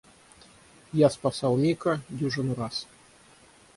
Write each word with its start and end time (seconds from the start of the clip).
Я 0.93 1.11
спасал 1.11 1.55
Мика 1.57 2.01
дюжину 2.09 2.55
раз. 2.55 2.87